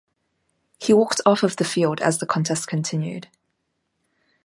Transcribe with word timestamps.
He 0.79 0.93
walked 0.93 1.21
off 1.27 1.43
of 1.43 1.57
the 1.57 1.63
field 1.63 1.99
as 2.01 2.17
the 2.17 2.25
contest 2.25 2.65
continued. 2.67 3.27